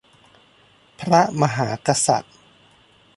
[0.99, 2.35] พระมหากษัตริย์